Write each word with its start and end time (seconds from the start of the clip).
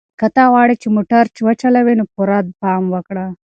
که 0.19 0.27
ته 0.35 0.43
غواړې 0.51 0.75
چې 0.81 0.87
موټر 0.95 1.23
وچلوې 1.47 1.93
نو 1.99 2.05
پوره 2.13 2.37
پام 2.61 2.83
کوه. 3.07 3.25